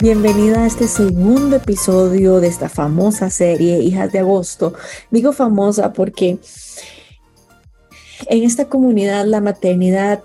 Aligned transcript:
Bienvenida 0.00 0.62
a 0.62 0.66
este 0.68 0.86
segundo 0.86 1.56
episodio 1.56 2.38
de 2.38 2.46
esta 2.46 2.68
famosa 2.68 3.30
serie 3.30 3.80
Hijas 3.80 4.12
de 4.12 4.20
Agosto. 4.20 4.74
Digo 5.10 5.32
famosa 5.32 5.92
porque 5.92 6.38
en 8.26 8.44
esta 8.44 8.66
comunidad 8.66 9.26
la 9.26 9.40
maternidad, 9.40 10.22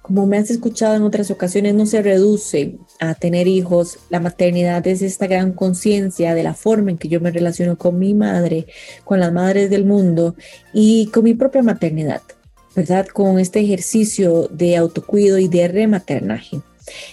como 0.00 0.26
me 0.26 0.38
has 0.38 0.50
escuchado 0.50 0.96
en 0.96 1.02
otras 1.02 1.30
ocasiones, 1.30 1.74
no 1.74 1.84
se 1.84 2.00
reduce 2.00 2.78
a 2.98 3.12
tener 3.14 3.48
hijos. 3.48 3.98
La 4.08 4.18
maternidad 4.18 4.86
es 4.86 5.02
esta 5.02 5.26
gran 5.26 5.52
conciencia 5.52 6.34
de 6.34 6.42
la 6.42 6.54
forma 6.54 6.90
en 6.90 6.96
que 6.96 7.08
yo 7.08 7.20
me 7.20 7.30
relaciono 7.30 7.76
con 7.76 7.98
mi 7.98 8.14
madre, 8.14 8.66
con 9.04 9.20
las 9.20 9.30
madres 9.30 9.68
del 9.68 9.84
mundo 9.84 10.36
y 10.72 11.08
con 11.08 11.24
mi 11.24 11.34
propia 11.34 11.62
maternidad, 11.62 12.22
¿verdad? 12.74 13.06
Con 13.08 13.40
este 13.40 13.60
ejercicio 13.60 14.48
de 14.48 14.78
autocuido 14.78 15.36
y 15.36 15.48
de 15.48 15.68
rematernaje. 15.68 16.62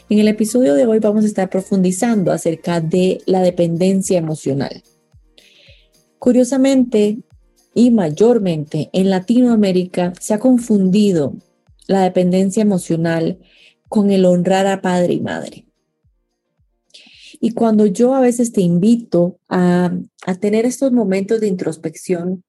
En 0.10 0.20
el 0.20 0.28
episodio 0.28 0.74
de 0.74 0.86
hoy 0.86 1.00
vamos 1.00 1.24
a 1.24 1.28
estar 1.28 1.50
profundizando 1.50 2.32
acerca 2.32 2.82
de 2.82 3.22
la 3.26 3.42
dependencia 3.42 4.18
emocional. 4.18 4.84
Curiosamente 6.20 7.20
y 7.74 7.92
mayormente 7.92 8.90
en 8.94 9.10
Latinoamérica 9.10 10.14
se 10.20 10.34
ha 10.34 10.40
confundido 10.40 11.36
la 11.88 12.04
dependencia 12.04 12.62
emocional 12.62 13.40
con 13.90 14.12
el 14.12 14.26
honrar 14.26 14.68
a 14.68 14.82
padre 14.82 15.14
y 15.14 15.22
madre. 15.22 15.66
Y 17.40 17.52
cuando 17.52 17.86
yo 17.86 18.16
a 18.16 18.22
veces 18.22 18.54
te 18.54 18.62
invito 18.62 19.38
a, 19.50 19.92
tener 20.40 20.66
estos 20.66 20.94
momentos 20.94 21.42
de 21.42 21.48
introspección, 21.48 22.44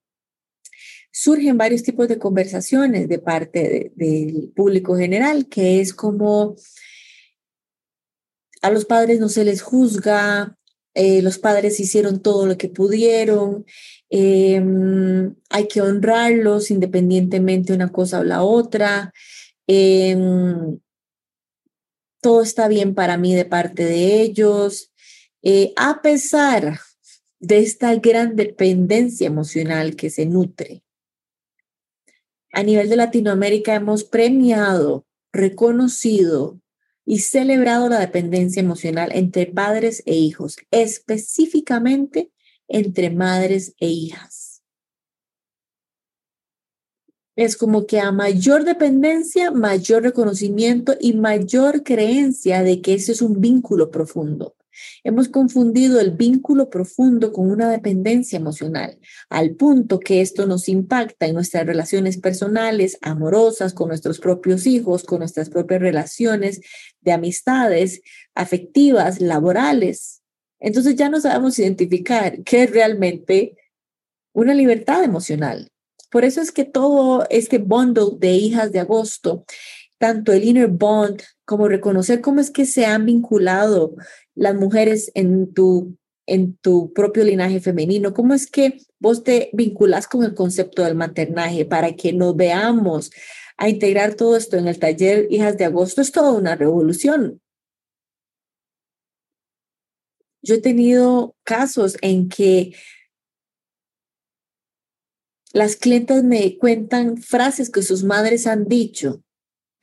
surgen 1.11 1.57
varios 1.57 1.83
tipos 1.83 2.07
de 2.07 2.17
conversaciones 2.17 3.09
de 3.09 3.19
parte 3.19 3.91
del 3.95 4.53
público 4.55 4.95
general, 4.95 5.47
que 5.47 5.81
es 5.81 5.93
como 5.93 6.55
a 8.65 8.71
los 8.71 8.85
padres 8.85 9.19
no 9.19 9.29
se 9.29 9.45
les 9.45 9.61
juzga, 9.61 10.57
eh, 10.95 11.21
los 11.21 11.37
padres 11.37 11.79
hicieron 11.79 12.19
todo 12.19 12.47
lo 12.47 12.57
que 12.57 12.67
pudieron, 12.67 13.63
em, 14.09 15.35
hay 15.51 15.67
que 15.67 15.83
honrarlos 15.83 16.71
independientemente 16.71 17.73
una 17.73 17.91
cosa 17.91 18.21
o 18.21 18.23
la 18.23 18.41
otra, 18.41 19.13
em, 19.67 20.79
todo 22.21 22.41
está 22.41 22.67
bien 22.67 22.95
para 22.95 23.19
mí 23.19 23.35
de 23.35 23.45
parte 23.45 23.85
de 23.85 24.21
ellos, 24.21 24.91
eh, 25.43 25.71
a 25.75 26.01
pesar 26.01 26.79
de 27.39 27.59
esta 27.59 27.93
gran 27.97 28.35
dependencia 28.35 29.27
emocional 29.27 29.95
que 29.95 30.09
se 30.09 30.25
nutre. 30.25 30.81
A 32.51 32.63
nivel 32.63 32.89
de 32.89 32.95
Latinoamérica 32.95 33.75
hemos 33.75 34.03
premiado, 34.03 35.05
reconocido 35.31 36.59
y 37.05 37.19
celebrado 37.19 37.87
la 37.87 37.99
dependencia 37.99 38.59
emocional 38.59 39.11
entre 39.13 39.45
padres 39.45 40.01
e 40.05 40.15
hijos, 40.15 40.57
específicamente 40.71 42.31
entre 42.67 43.09
madres 43.11 43.75
e 43.79 43.87
hijas. 43.87 44.63
Es 47.35 47.57
como 47.57 47.85
que 47.85 47.99
a 47.99 48.11
mayor 48.11 48.63
dependencia, 48.63 49.51
mayor 49.51 50.03
reconocimiento 50.03 50.95
y 50.99 51.13
mayor 51.13 51.83
creencia 51.83 52.63
de 52.63 52.81
que 52.81 52.93
ese 52.93 53.11
es 53.11 53.21
un 53.21 53.41
vínculo 53.41 53.91
profundo. 53.91 54.55
Hemos 55.03 55.29
confundido 55.29 55.99
el 55.99 56.11
vínculo 56.11 56.69
profundo 56.69 57.31
con 57.31 57.49
una 57.49 57.69
dependencia 57.69 58.37
emocional, 58.37 58.99
al 59.29 59.55
punto 59.55 59.99
que 59.99 60.21
esto 60.21 60.47
nos 60.47 60.67
impacta 60.67 61.27
en 61.27 61.35
nuestras 61.35 61.65
relaciones 61.65 62.17
personales, 62.17 62.97
amorosas, 63.01 63.73
con 63.73 63.89
nuestros 63.89 64.19
propios 64.19 64.65
hijos, 64.67 65.03
con 65.03 65.19
nuestras 65.19 65.49
propias 65.49 65.81
relaciones 65.81 66.61
de 67.05 67.13
amistades, 67.13 68.01
afectivas, 68.33 69.21
laborales. 69.21 70.21
Entonces 70.59 70.95
ya 70.95 71.09
no 71.09 71.21
sabemos 71.21 71.57
identificar 71.59 72.43
qué 72.43 72.63
es 72.63 72.71
realmente 72.71 73.55
una 74.33 74.53
libertad 74.53 75.03
emocional. 75.03 75.69
Por 76.11 76.25
eso 76.25 76.41
es 76.41 76.51
que 76.51 76.65
todo 76.65 77.25
este 77.29 77.57
bundle 77.57 78.17
de 78.19 78.33
hijas 78.33 78.71
de 78.71 78.79
agosto 78.79 79.45
tanto 79.97 80.33
el 80.33 80.43
inner 80.43 80.67
bond 80.67 81.21
como 81.45 81.67
reconocer 81.67 82.21
cómo 82.21 82.41
es 82.41 82.51
que 82.51 82.65
se 82.65 82.85
han 82.85 83.05
vinculado 83.05 83.95
las 84.33 84.55
mujeres 84.55 85.11
en 85.15 85.53
tu, 85.53 85.95
en 86.25 86.57
tu 86.57 86.91
propio 86.93 87.23
linaje 87.23 87.59
femenino, 87.59 88.13
cómo 88.13 88.33
es 88.33 88.49
que 88.49 88.79
vos 88.99 89.23
te 89.23 89.49
vinculas 89.53 90.07
con 90.07 90.23
el 90.23 90.33
concepto 90.33 90.83
del 90.83 90.95
maternaje 90.95 91.65
para 91.65 91.95
que 91.95 92.13
nos 92.13 92.35
veamos 92.35 93.11
a 93.57 93.69
integrar 93.69 94.15
todo 94.15 94.35
esto 94.35 94.57
en 94.57 94.67
el 94.67 94.79
taller 94.79 95.27
Hijas 95.31 95.57
de 95.57 95.65
Agosto, 95.65 96.01
es 96.01 96.11
toda 96.11 96.33
una 96.33 96.55
revolución. 96.55 97.41
Yo 100.41 100.55
he 100.55 100.61
tenido 100.61 101.35
casos 101.43 101.97
en 102.01 102.29
que 102.29 102.75
las 105.53 105.75
clientas 105.75 106.23
me 106.23 106.57
cuentan 106.57 107.17
frases 107.17 107.69
que 107.69 107.81
sus 107.81 108.03
madres 108.03 108.45
han 108.45 108.65
dicho 108.65 109.23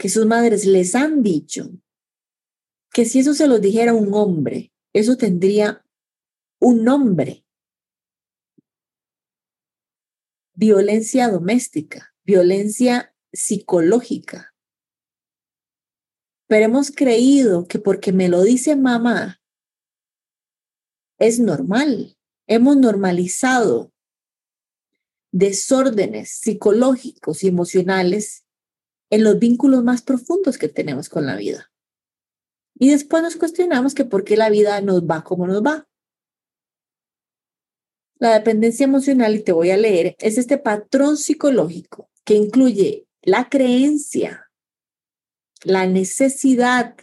que 0.02 0.08
sus 0.08 0.26
madres 0.26 0.66
les 0.66 0.96
han 0.96 1.22
dicho 1.22 1.70
que 2.92 3.04
si 3.04 3.20
eso 3.20 3.34
se 3.34 3.46
lo 3.46 3.60
dijera 3.60 3.94
un 3.94 4.12
hombre, 4.14 4.72
eso 4.92 5.16
tendría 5.16 5.86
un 6.58 6.82
nombre. 6.82 7.46
Violencia 10.54 11.28
doméstica, 11.28 12.16
violencia 12.24 13.11
psicológica. 13.32 14.54
Pero 16.46 16.66
hemos 16.66 16.90
creído 16.90 17.66
que 17.66 17.78
porque 17.78 18.12
me 18.12 18.28
lo 18.28 18.42
dice 18.42 18.76
mamá, 18.76 19.40
es 21.18 21.38
normal. 21.38 22.16
Hemos 22.46 22.76
normalizado 22.76 23.92
desórdenes 25.30 26.30
psicológicos 26.30 27.42
y 27.42 27.48
emocionales 27.48 28.44
en 29.10 29.24
los 29.24 29.38
vínculos 29.38 29.82
más 29.82 30.02
profundos 30.02 30.58
que 30.58 30.68
tenemos 30.68 31.08
con 31.08 31.26
la 31.26 31.36
vida. 31.36 31.70
Y 32.74 32.90
después 32.90 33.22
nos 33.22 33.36
cuestionamos 33.36 33.94
que 33.94 34.04
por 34.04 34.24
qué 34.24 34.36
la 34.36 34.50
vida 34.50 34.80
nos 34.80 35.02
va 35.04 35.22
como 35.22 35.46
nos 35.46 35.62
va. 35.62 35.88
La 38.18 38.34
dependencia 38.34 38.84
emocional, 38.84 39.34
y 39.34 39.42
te 39.42 39.52
voy 39.52 39.70
a 39.70 39.76
leer, 39.76 40.16
es 40.18 40.38
este 40.38 40.58
patrón 40.58 41.16
psicológico 41.16 42.10
que 42.24 42.34
incluye 42.34 43.06
la 43.22 43.48
creencia, 43.48 44.50
la 45.62 45.86
necesidad, 45.86 46.96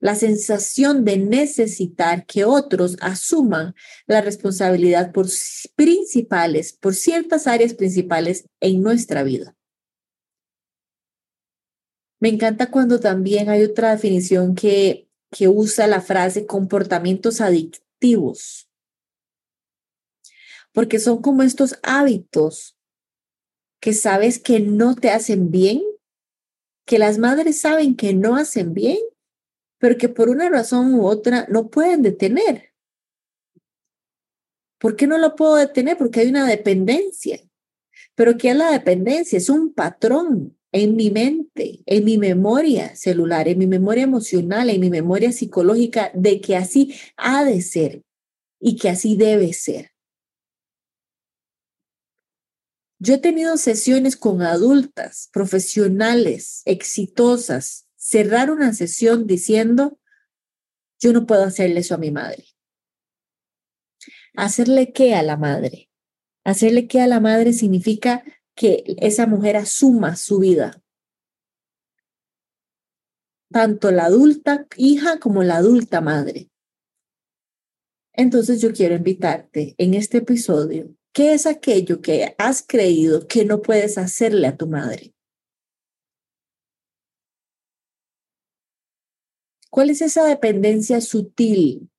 la 0.00 0.14
sensación 0.14 1.04
de 1.04 1.16
necesitar 1.16 2.24
que 2.24 2.44
otros 2.44 2.96
asuman 3.00 3.74
la 4.06 4.20
responsabilidad 4.20 5.10
por 5.12 5.26
principales, 5.74 6.72
por 6.72 6.94
ciertas 6.94 7.48
áreas 7.48 7.74
principales 7.74 8.48
en 8.60 8.82
nuestra 8.82 9.24
vida. 9.24 9.56
Me 12.20 12.28
encanta 12.28 12.70
cuando 12.70 13.00
también 13.00 13.48
hay 13.48 13.64
otra 13.64 13.90
definición 13.90 14.54
que, 14.54 15.08
que 15.30 15.48
usa 15.48 15.88
la 15.88 16.00
frase 16.00 16.46
comportamientos 16.46 17.40
adictivos, 17.40 18.68
porque 20.72 21.00
son 21.00 21.20
como 21.20 21.42
estos 21.42 21.78
hábitos 21.82 22.77
que 23.80 23.92
sabes 23.92 24.38
que 24.38 24.60
no 24.60 24.94
te 24.94 25.10
hacen 25.10 25.50
bien, 25.50 25.82
que 26.84 26.98
las 26.98 27.18
madres 27.18 27.60
saben 27.60 27.96
que 27.96 28.14
no 28.14 28.36
hacen 28.36 28.74
bien, 28.74 28.98
pero 29.78 29.96
que 29.96 30.08
por 30.08 30.28
una 30.28 30.48
razón 30.48 30.94
u 30.94 31.06
otra 31.06 31.46
no 31.48 31.68
pueden 31.68 32.02
detener. 32.02 32.72
¿Por 34.78 34.96
qué 34.96 35.06
no 35.06 35.18
lo 35.18 35.34
puedo 35.36 35.56
detener? 35.56 35.96
Porque 35.96 36.20
hay 36.20 36.28
una 36.28 36.46
dependencia. 36.46 37.40
Pero 38.14 38.36
¿qué 38.36 38.50
es 38.50 38.56
la 38.56 38.70
dependencia? 38.70 39.36
Es 39.36 39.48
un 39.48 39.72
patrón 39.72 40.56
en 40.72 40.96
mi 40.96 41.10
mente, 41.10 41.80
en 41.86 42.04
mi 42.04 42.18
memoria 42.18 42.94
celular, 42.94 43.48
en 43.48 43.58
mi 43.58 43.66
memoria 43.66 44.04
emocional, 44.04 44.70
en 44.70 44.80
mi 44.80 44.90
memoria 44.90 45.32
psicológica 45.32 46.10
de 46.14 46.40
que 46.40 46.56
así 46.56 46.94
ha 47.16 47.44
de 47.44 47.60
ser 47.62 48.02
y 48.60 48.76
que 48.76 48.88
así 48.88 49.16
debe 49.16 49.52
ser. 49.52 49.92
Yo 53.00 53.14
he 53.14 53.18
tenido 53.18 53.56
sesiones 53.56 54.16
con 54.16 54.42
adultas, 54.42 55.28
profesionales, 55.32 56.62
exitosas, 56.64 57.88
cerrar 57.96 58.50
una 58.50 58.72
sesión 58.72 59.26
diciendo, 59.26 60.00
yo 61.00 61.12
no 61.12 61.26
puedo 61.26 61.44
hacerle 61.44 61.80
eso 61.80 61.94
a 61.94 61.98
mi 61.98 62.10
madre. 62.10 62.44
¿Hacerle 64.34 64.92
qué 64.92 65.14
a 65.14 65.22
la 65.22 65.36
madre? 65.36 65.90
Hacerle 66.44 66.88
qué 66.88 67.00
a 67.00 67.06
la 67.06 67.20
madre 67.20 67.52
significa 67.52 68.24
que 68.54 68.82
esa 68.98 69.26
mujer 69.26 69.56
asuma 69.56 70.16
su 70.16 70.40
vida. 70.40 70.82
Tanto 73.50 73.92
la 73.92 74.06
adulta 74.06 74.66
hija 74.76 75.20
como 75.20 75.44
la 75.44 75.56
adulta 75.56 76.00
madre. 76.00 76.50
Entonces 78.12 78.60
yo 78.60 78.72
quiero 78.72 78.96
invitarte 78.96 79.76
en 79.78 79.94
este 79.94 80.18
episodio, 80.18 80.97
¿qué 81.18 81.34
es 81.34 81.46
aquello 81.46 82.00
que 82.00 82.36
has 82.38 82.64
creído 82.64 83.26
que 83.26 83.44
no 83.44 83.60
puedes 83.60 83.98
hacerle 83.98 84.46
a 84.46 84.56
tu 84.56 84.68
madre? 84.68 85.12
¿Cuál 89.68 89.90
es 89.90 90.00
esa 90.00 90.24
dependencia 90.26 91.00
sutil 91.00 91.90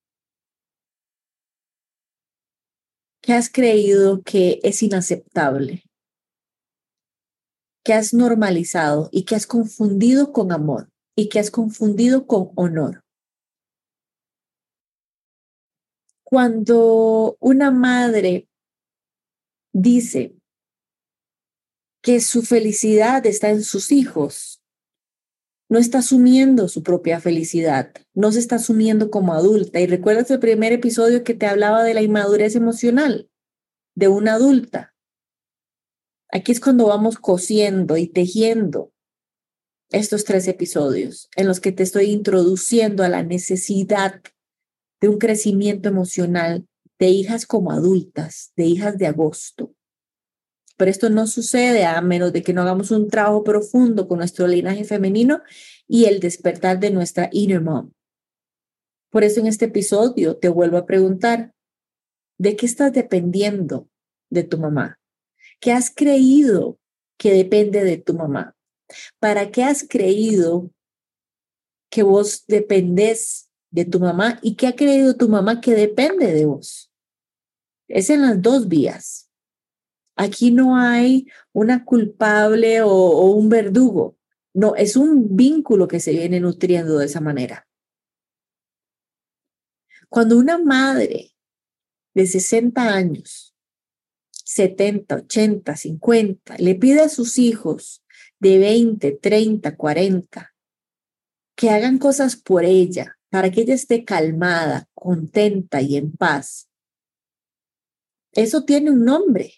que 3.22 3.34
has 3.34 3.50
creído 3.52 4.24
que 4.24 4.62
es 4.64 4.82
inaceptable? 4.84 5.84
que 7.84 7.94
has 7.94 8.14
normalizado 8.14 9.10
y 9.12 9.24
que 9.24 9.36
has 9.36 9.48
confundido 9.48 10.32
con 10.32 10.52
amor 10.52 10.92
y 11.16 11.28
que 11.28 11.40
has 11.40 11.50
confundido 11.50 12.28
con 12.28 12.52
honor. 12.56 13.02
Cuando 16.24 17.36
una 17.40 17.72
madre 17.72 18.49
dice 19.74 20.36
que 22.02 22.22
su 22.22 22.44
felicidad 22.44 23.26
está 23.26 23.50
en 23.50 23.64
sus 23.64 23.92
hijos, 23.92 24.62
no 25.70 25.78
está 25.78 26.00
asumiendo 26.00 26.68
su 26.68 26.82
propia 26.82 27.20
felicidad, 27.20 27.94
no 28.14 28.32
se 28.32 28.40
está 28.40 28.56
asumiendo 28.56 29.12
como 29.12 29.34
adulta. 29.34 29.80
Y 29.80 29.88
recuerdas 29.88 30.32
el 30.32 30.40
primer 30.40 30.74
episodio 30.74 31.24
que 31.24 31.36
te 31.36 31.46
hablaba 31.46 31.84
de 31.84 31.94
la 31.94 32.02
inmadurez 32.02 32.56
emocional 32.56 33.30
de 33.96 34.08
una 34.08 34.36
adulta. 34.36 34.96
Aquí 36.32 36.52
es 36.52 36.60
cuando 36.60 36.88
vamos 36.88 37.18
cosiendo 37.18 37.98
y 37.98 38.08
tejiendo 38.08 38.94
estos 39.92 40.24
tres 40.24 40.48
episodios 40.48 41.30
en 41.36 41.48
los 41.48 41.60
que 41.60 41.72
te 41.72 41.84
estoy 41.84 42.06
introduciendo 42.06 43.04
a 43.04 43.10
la 43.10 43.24
necesidad 43.24 44.22
de 45.02 45.10
un 45.10 45.18
crecimiento 45.18 45.90
emocional 45.90 46.69
de 47.00 47.08
hijas 47.08 47.46
como 47.46 47.72
adultas, 47.72 48.52
de 48.56 48.66
hijas 48.66 48.98
de 48.98 49.08
agosto. 49.08 49.74
Pero 50.78 50.92
esto 50.92 51.10
no 51.10 51.28
sucede 51.28 51.86
a 51.86 52.00
menos 52.02 52.32
de 52.32 52.44
que 52.44 52.54
no 52.54 52.62
hagamos 52.62 52.92
un 52.92 53.10
trabajo 53.10 53.44
profundo 53.44 54.08
con 54.08 54.20
nuestro 54.20 54.48
linaje 54.48 54.84
femenino 54.84 55.42
y 55.88 56.06
el 56.06 56.20
despertar 56.20 56.80
de 56.80 56.92
nuestra 56.92 57.30
inner 57.32 57.62
mom. 57.62 57.92
Por 59.10 59.24
eso 59.24 59.40
en 59.40 59.48
este 59.48 59.66
episodio 59.66 60.38
te 60.38 60.50
vuelvo 60.50 60.78
a 60.78 60.86
preguntar, 60.86 61.54
¿de 62.38 62.56
qué 62.56 62.66
estás 62.66 62.94
dependiendo 62.94 63.90
de 64.30 64.44
tu 64.44 64.58
mamá? 64.58 65.00
¿Qué 65.60 65.72
has 65.72 65.94
creído 65.94 66.80
que 67.18 67.34
depende 67.34 67.84
de 67.84 67.98
tu 67.98 68.14
mamá? 68.14 68.56
¿Para 69.20 69.52
qué 69.52 69.64
has 69.64 69.86
creído 69.88 70.72
que 71.90 72.04
vos 72.04 72.46
dependés 72.48 73.50
de 73.72 73.86
tu 73.86 74.00
mamá 74.00 74.40
y 74.42 74.56
qué 74.56 74.68
ha 74.68 74.76
creído 74.76 75.16
tu 75.16 75.28
mamá 75.28 75.60
que 75.60 75.74
depende 75.74 76.32
de 76.32 76.46
vos? 76.46 76.89
Es 77.90 78.10
en 78.10 78.22
las 78.22 78.42
dos 78.42 78.70
vías. 78.70 79.30
Aquí 80.16 80.52
no 80.52 80.78
hay 80.78 81.28
una 81.52 81.84
culpable 81.84 82.82
o, 82.82 82.90
o 82.90 83.32
un 83.32 83.50
verdugo. 83.50 84.18
No, 84.54 84.76
es 84.76 84.96
un 84.96 85.36
vínculo 85.36 85.88
que 85.88 86.00
se 86.00 86.12
viene 86.12 86.40
nutriendo 86.40 86.98
de 86.98 87.06
esa 87.06 87.20
manera. 87.20 87.68
Cuando 90.08 90.38
una 90.38 90.58
madre 90.58 91.34
de 92.14 92.26
60 92.26 92.82
años 92.94 93.50
70, 94.32 95.16
80, 95.16 95.76
50, 95.76 96.58
le 96.58 96.74
pide 96.74 97.02
a 97.02 97.10
sus 97.10 97.38
hijos 97.38 98.04
de 98.40 98.58
20, 98.58 99.12
30, 99.12 99.76
40 99.76 100.56
que 101.56 101.70
hagan 101.70 101.98
cosas 101.98 102.38
por 102.38 102.64
ella, 102.64 103.20
para 103.30 103.52
que 103.52 103.62
ella 103.62 103.74
esté 103.74 104.06
calmada, 104.06 104.88
contenta 104.94 105.82
y 105.82 105.98
en 105.98 106.14
paz. 106.14 106.69
Eso 108.40 108.64
tiene 108.64 108.90
un 108.90 109.04
nombre. 109.04 109.56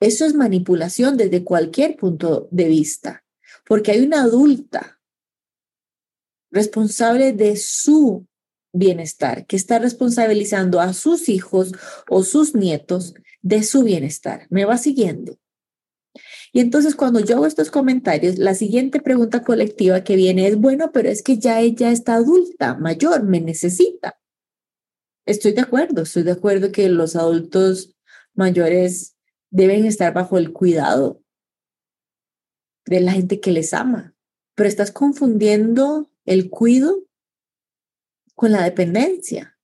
Eso 0.00 0.24
es 0.24 0.34
manipulación 0.34 1.16
desde 1.16 1.44
cualquier 1.44 1.94
punto 1.94 2.48
de 2.50 2.66
vista, 2.66 3.24
porque 3.64 3.92
hay 3.92 4.00
una 4.00 4.22
adulta 4.22 5.00
responsable 6.50 7.32
de 7.32 7.56
su 7.56 8.26
bienestar, 8.72 9.46
que 9.46 9.54
está 9.54 9.78
responsabilizando 9.78 10.80
a 10.80 10.94
sus 10.94 11.28
hijos 11.28 11.70
o 12.10 12.24
sus 12.24 12.56
nietos 12.56 13.14
de 13.40 13.62
su 13.62 13.84
bienestar. 13.84 14.48
¿Me 14.50 14.64
va 14.64 14.78
siguiendo? 14.78 15.38
Y 16.52 16.58
entonces 16.58 16.96
cuando 16.96 17.20
yo 17.20 17.36
hago 17.36 17.46
estos 17.46 17.70
comentarios, 17.70 18.36
la 18.36 18.56
siguiente 18.56 19.00
pregunta 19.00 19.44
colectiva 19.44 20.02
que 20.02 20.16
viene 20.16 20.48
es, 20.48 20.56
bueno, 20.56 20.90
pero 20.90 21.08
es 21.08 21.22
que 21.22 21.38
ya 21.38 21.60
ella 21.60 21.92
está 21.92 22.14
adulta, 22.14 22.74
mayor, 22.74 23.22
me 23.22 23.40
necesita. 23.40 24.18
Estoy 25.28 25.52
de 25.52 25.60
acuerdo, 25.60 26.04
estoy 26.04 26.22
de 26.22 26.30
acuerdo 26.30 26.72
que 26.72 26.88
los 26.88 27.14
adultos 27.14 27.94
mayores 28.34 29.14
deben 29.50 29.84
estar 29.84 30.14
bajo 30.14 30.38
el 30.38 30.54
cuidado 30.54 31.22
de 32.86 33.00
la 33.00 33.12
gente 33.12 33.38
que 33.38 33.52
les 33.52 33.74
ama, 33.74 34.14
pero 34.54 34.70
estás 34.70 34.90
confundiendo 34.90 36.10
el 36.24 36.48
cuido 36.48 37.04
con 38.36 38.52
la 38.52 38.62
dependencia. 38.62 39.58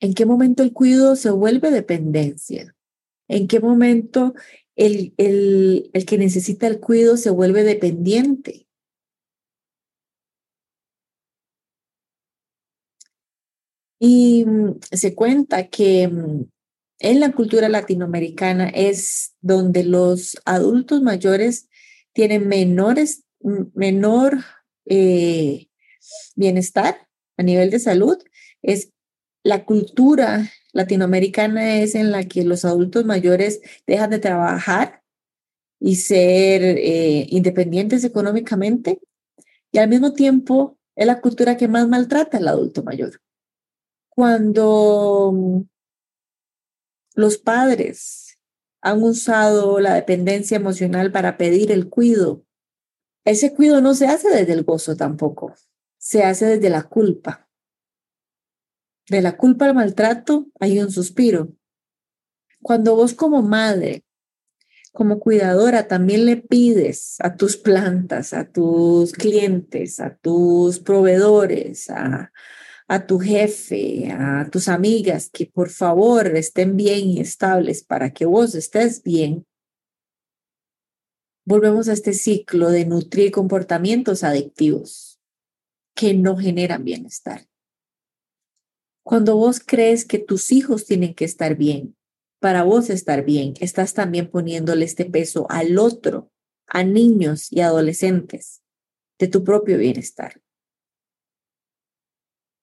¿En 0.00 0.12
qué 0.12 0.26
momento 0.26 0.62
el 0.62 0.74
cuidado 0.74 1.16
se 1.16 1.30
vuelve 1.30 1.70
dependencia? 1.70 2.76
¿En 3.26 3.48
qué 3.48 3.58
momento 3.58 4.34
el, 4.76 5.14
el, 5.16 5.88
el 5.94 6.04
que 6.04 6.18
necesita 6.18 6.66
el 6.66 6.78
cuidado 6.78 7.16
se 7.16 7.30
vuelve 7.30 7.62
dependiente? 7.62 8.68
Y 14.00 14.44
mm, 14.44 14.80
se 14.90 15.14
cuenta 15.14 15.68
que 15.68 16.08
mm, 16.08 16.46
en 16.98 17.20
la 17.20 17.30
cultura 17.32 17.68
latinoamericana 17.68 18.68
es 18.68 19.34
donde 19.40 19.84
los 19.84 20.36
adultos 20.44 21.02
mayores 21.02 21.68
tienen 22.12 22.48
menores, 22.48 23.24
menor 23.74 24.38
eh, 24.86 25.68
bienestar 26.34 27.06
a 27.36 27.42
nivel 27.42 27.70
de 27.70 27.78
salud 27.78 28.18
es 28.62 28.92
la 29.42 29.64
cultura 29.64 30.50
latinoamericana 30.72 31.78
es 31.78 31.94
en 31.94 32.10
la 32.10 32.24
que 32.24 32.44
los 32.44 32.64
adultos 32.64 33.04
mayores 33.04 33.60
dejan 33.86 34.10
de 34.10 34.18
trabajar 34.18 35.02
y 35.80 35.96
ser 35.96 36.62
eh, 36.62 37.26
independientes 37.30 38.04
económicamente 38.04 39.00
y 39.72 39.78
al 39.78 39.88
mismo 39.88 40.12
tiempo 40.12 40.78
es 40.96 41.06
la 41.06 41.20
cultura 41.20 41.56
que 41.56 41.68
más 41.68 41.88
maltrata 41.88 42.36
al 42.36 42.48
adulto 42.48 42.82
mayor. 42.82 43.20
Cuando 44.20 45.32
mm, 45.32 45.60
los 47.14 47.38
padres 47.38 48.38
han 48.82 49.02
usado 49.02 49.80
la 49.80 49.94
dependencia 49.94 50.58
emocional 50.58 51.10
para 51.10 51.38
pedir 51.38 51.72
el 51.72 51.88
cuido, 51.88 52.44
ese 53.24 53.54
cuido 53.54 53.80
no 53.80 53.94
se 53.94 54.08
hace 54.08 54.28
desde 54.28 54.52
el 54.52 54.64
gozo 54.64 54.94
tampoco 54.94 55.54
se 55.96 56.22
hace 56.22 56.44
desde 56.44 56.68
la 56.68 56.82
culpa. 56.82 57.48
De 59.08 59.22
la 59.22 59.38
culpa 59.38 59.64
al 59.64 59.74
maltrato 59.74 60.48
hay 60.60 60.78
un 60.80 60.90
suspiro. 60.90 61.54
Cuando 62.60 62.96
vos 62.96 63.14
como 63.14 63.40
madre, 63.40 64.04
como 64.92 65.18
cuidadora, 65.18 65.88
también 65.88 66.26
le 66.26 66.36
pides 66.36 67.16
a 67.20 67.36
tus 67.36 67.56
plantas, 67.56 68.34
a 68.34 68.52
tus 68.52 69.12
clientes, 69.12 69.98
a 69.98 70.14
tus 70.14 70.78
proveedores, 70.78 71.88
a, 71.88 72.30
a 72.90 73.06
tu 73.06 73.20
jefe, 73.20 74.10
a 74.10 74.50
tus 74.50 74.66
amigas, 74.66 75.30
que 75.30 75.46
por 75.46 75.70
favor 75.70 76.26
estén 76.36 76.76
bien 76.76 77.06
y 77.06 77.20
estables 77.20 77.84
para 77.84 78.12
que 78.12 78.26
vos 78.26 78.56
estés 78.56 79.04
bien, 79.04 79.46
volvemos 81.46 81.88
a 81.88 81.92
este 81.92 82.14
ciclo 82.14 82.68
de 82.68 82.86
nutrir 82.86 83.30
comportamientos 83.30 84.24
adictivos 84.24 85.20
que 85.94 86.14
no 86.14 86.36
generan 86.36 86.82
bienestar. 86.82 87.46
Cuando 89.04 89.36
vos 89.36 89.60
crees 89.64 90.04
que 90.04 90.18
tus 90.18 90.50
hijos 90.50 90.84
tienen 90.84 91.14
que 91.14 91.26
estar 91.26 91.54
bien, 91.56 91.96
para 92.40 92.64
vos 92.64 92.90
estar 92.90 93.24
bien, 93.24 93.54
estás 93.60 93.94
también 93.94 94.28
poniéndole 94.28 94.84
este 94.84 95.04
peso 95.04 95.46
al 95.48 95.78
otro, 95.78 96.32
a 96.66 96.82
niños 96.82 97.52
y 97.52 97.60
adolescentes, 97.60 98.62
de 99.16 99.28
tu 99.28 99.44
propio 99.44 99.78
bienestar. 99.78 100.42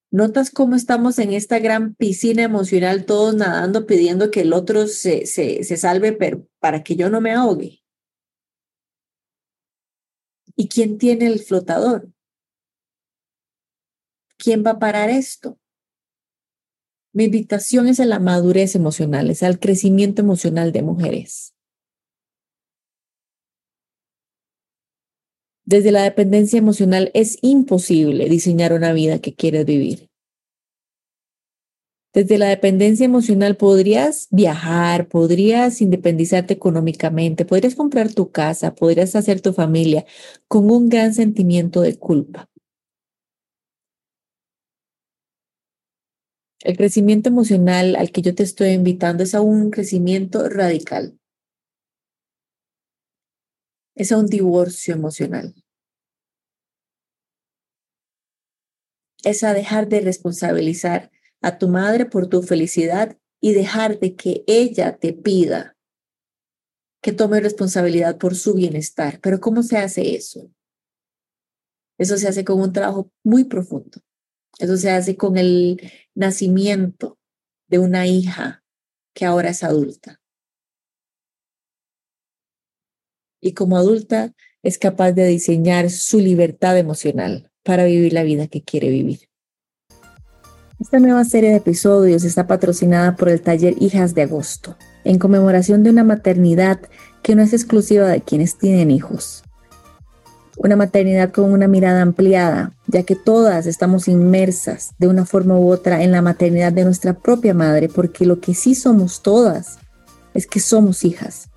¿Notas 0.09 0.51
cómo 0.51 0.75
estamos 0.75 1.19
en 1.19 1.33
esta 1.33 1.59
gran 1.59 1.93
piscina 1.93 2.43
emocional, 2.43 3.05
todos 3.05 3.35
nadando, 3.35 3.85
pidiendo 3.85 4.31
que 4.31 4.41
el 4.41 4.53
otro 4.53 4.87
se, 4.87 5.25
se, 5.25 5.63
se 5.63 5.77
salve 5.77 6.13
pero 6.13 6.47
para 6.59 6.81
que 6.83 6.95
yo 6.95 7.09
no 7.09 7.19
me 7.19 7.33
ahogue? 7.33 7.83
¿Y 10.55 10.69
quién 10.69 10.97
tiene 10.97 11.27
el 11.27 11.39
flotador? 11.39 12.09
¿Quién 14.37 14.63
va 14.65 14.71
a 14.71 14.79
parar 14.79 15.09
esto? 15.09 15.59
Mi 17.11 17.25
invitación 17.25 17.87
es 17.87 17.99
a 17.99 18.05
la 18.05 18.19
madurez 18.19 18.75
emocional, 18.75 19.29
es 19.29 19.43
al 19.43 19.59
crecimiento 19.59 20.21
emocional 20.21 20.71
de 20.71 20.83
mujeres. 20.83 21.56
Desde 25.67 25.91
la 25.91 26.03
dependencia 26.03 26.57
emocional 26.57 27.11
es 27.13 27.39
imposible 27.41 28.29
diseñar 28.29 28.71
una 28.71 28.93
vida 28.93 29.19
que 29.19 29.35
quieres 29.35 29.65
vivir. 29.65 30.09
Desde 32.13 32.37
la 32.37 32.47
dependencia 32.47 33.03
emocional 33.03 33.57
podrías 33.57 34.29
viajar, 34.31 35.09
podrías 35.09 35.81
independizarte 35.81 36.53
económicamente, 36.53 37.43
podrías 37.43 37.75
comprar 37.75 38.13
tu 38.13 38.31
casa, 38.31 38.75
podrías 38.75 39.13
hacer 39.17 39.41
tu 39.41 39.51
familia 39.51 40.05
con 40.47 40.71
un 40.71 40.87
gran 40.87 41.13
sentimiento 41.13 41.81
de 41.81 41.97
culpa. 41.97 42.49
El 46.63 46.77
crecimiento 46.77 47.27
emocional 47.27 47.97
al 47.97 48.11
que 48.13 48.21
yo 48.21 48.33
te 48.33 48.43
estoy 48.43 48.69
invitando 48.69 49.23
es 49.23 49.35
a 49.35 49.41
un 49.41 49.69
crecimiento 49.69 50.47
radical. 50.47 51.16
Es 53.97 54.11
un 54.11 54.27
divorcio 54.27 54.93
emocional. 54.93 55.55
Es 59.23 59.43
a 59.43 59.55
dejar 59.55 59.89
de 59.89 60.01
responsabilizar 60.01 61.11
a 61.41 61.57
tu 61.57 61.67
madre 61.67 62.05
por 62.05 62.27
tu 62.27 62.43
felicidad 62.43 63.17
y 63.41 63.53
dejar 63.53 63.99
de 63.99 64.15
que 64.15 64.43
ella 64.45 64.97
te 64.97 65.13
pida 65.13 65.75
que 67.01 67.11
tome 67.11 67.39
responsabilidad 67.39 68.19
por 68.19 68.35
su 68.35 68.53
bienestar. 68.53 69.19
Pero 69.19 69.39
¿cómo 69.39 69.63
se 69.63 69.77
hace 69.77 70.15
eso? 70.15 70.51
Eso 71.97 72.17
se 72.17 72.27
hace 72.27 72.45
con 72.45 72.61
un 72.61 72.73
trabajo 72.73 73.11
muy 73.23 73.45
profundo. 73.45 73.99
Eso 74.59 74.77
se 74.77 74.91
hace 74.91 75.17
con 75.17 75.37
el 75.37 75.81
nacimiento 76.13 77.17
de 77.67 77.79
una 77.79 78.05
hija 78.05 78.63
que 79.15 79.25
ahora 79.25 79.49
es 79.49 79.63
adulta. 79.63 80.21
Y 83.41 83.53
como 83.53 83.77
adulta 83.77 84.33
es 84.63 84.77
capaz 84.77 85.11
de 85.13 85.25
diseñar 85.25 85.89
su 85.89 86.19
libertad 86.19 86.77
emocional 86.77 87.51
para 87.63 87.85
vivir 87.85 88.13
la 88.13 88.23
vida 88.23 88.47
que 88.47 88.63
quiere 88.63 88.89
vivir. 88.89 89.27
Esta 90.79 90.99
nueva 90.99 91.25
serie 91.25 91.49
de 91.49 91.55
episodios 91.55 92.23
está 92.23 92.45
patrocinada 92.45 93.15
por 93.15 93.29
el 93.29 93.41
taller 93.41 93.73
Hijas 93.79 94.13
de 94.13 94.21
Agosto, 94.21 94.77
en 95.03 95.17
conmemoración 95.17 95.81
de 95.81 95.89
una 95.89 96.03
maternidad 96.03 96.79
que 97.23 97.35
no 97.35 97.41
es 97.41 97.51
exclusiva 97.51 98.07
de 98.07 98.21
quienes 98.21 98.59
tienen 98.59 98.91
hijos. 98.91 99.43
Una 100.55 100.75
maternidad 100.75 101.31
con 101.31 101.51
una 101.51 101.67
mirada 101.67 102.03
ampliada, 102.03 102.73
ya 102.85 103.01
que 103.03 103.15
todas 103.15 103.65
estamos 103.65 104.07
inmersas 104.07 104.91
de 104.99 105.07
una 105.07 105.25
forma 105.25 105.57
u 105.57 105.71
otra 105.71 106.03
en 106.03 106.11
la 106.11 106.21
maternidad 106.21 106.71
de 106.73 106.83
nuestra 106.83 107.13
propia 107.13 107.55
madre, 107.55 107.89
porque 107.89 108.25
lo 108.25 108.39
que 108.39 108.53
sí 108.53 108.75
somos 108.75 109.23
todas 109.23 109.79
es 110.35 110.45
que 110.45 110.59
somos 110.59 111.03
hijas, 111.03 111.49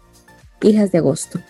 hijas 0.62 0.92
de 0.92 0.98
agosto. 0.98 1.40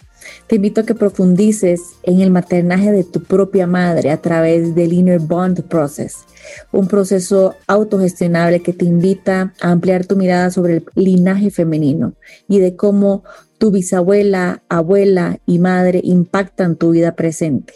Te 0.46 0.56
invito 0.56 0.80
a 0.80 0.84
que 0.84 0.94
profundices 0.94 1.80
en 2.02 2.20
el 2.20 2.30
maternaje 2.30 2.92
de 2.92 3.04
tu 3.04 3.22
propia 3.22 3.66
madre 3.66 4.10
a 4.10 4.20
través 4.20 4.74
del 4.74 4.92
Inner 4.92 5.20
Bond 5.20 5.62
Process, 5.64 6.24
un 6.72 6.88
proceso 6.88 7.54
autogestionable 7.66 8.60
que 8.60 8.72
te 8.72 8.84
invita 8.84 9.52
a 9.60 9.70
ampliar 9.70 10.06
tu 10.06 10.16
mirada 10.16 10.50
sobre 10.50 10.76
el 10.76 10.84
linaje 10.94 11.50
femenino 11.50 12.14
y 12.48 12.58
de 12.58 12.76
cómo 12.76 13.24
tu 13.58 13.70
bisabuela, 13.70 14.62
abuela 14.68 15.38
y 15.46 15.58
madre 15.58 16.00
impactan 16.02 16.76
tu 16.76 16.90
vida 16.90 17.14
presente. 17.14 17.74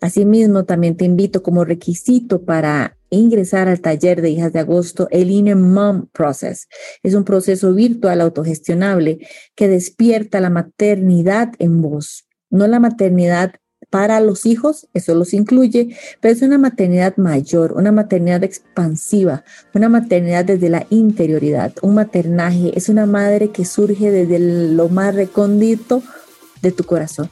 Asimismo, 0.00 0.64
también 0.64 0.96
te 0.96 1.04
invito 1.04 1.44
como 1.44 1.64
requisito 1.64 2.42
para 2.42 2.96
ingresar 3.16 3.68
al 3.68 3.80
taller 3.80 4.22
de 4.22 4.30
hijas 4.30 4.52
de 4.52 4.60
agosto 4.60 5.08
el 5.10 5.30
Inner 5.30 5.56
Mom 5.56 6.08
Process. 6.12 6.68
Es 7.02 7.14
un 7.14 7.24
proceso 7.24 7.72
virtual 7.74 8.20
autogestionable 8.20 9.26
que 9.54 9.68
despierta 9.68 10.40
la 10.40 10.50
maternidad 10.50 11.52
en 11.58 11.82
vos, 11.82 12.26
no 12.50 12.66
la 12.66 12.80
maternidad 12.80 13.54
para 13.90 14.20
los 14.20 14.46
hijos, 14.46 14.88
eso 14.94 15.14
los 15.14 15.34
incluye, 15.34 15.94
pero 16.20 16.32
es 16.32 16.40
una 16.40 16.56
maternidad 16.56 17.16
mayor, 17.18 17.72
una 17.72 17.92
maternidad 17.92 18.42
expansiva, 18.42 19.44
una 19.74 19.90
maternidad 19.90 20.46
desde 20.46 20.70
la 20.70 20.86
interioridad. 20.88 21.74
Un 21.82 21.96
maternaje 21.96 22.72
es 22.74 22.88
una 22.88 23.04
madre 23.04 23.50
que 23.50 23.66
surge 23.66 24.10
desde 24.10 24.38
lo 24.38 24.88
más 24.88 25.14
recóndito 25.14 26.02
de 26.62 26.72
tu 26.72 26.84
corazón. 26.84 27.28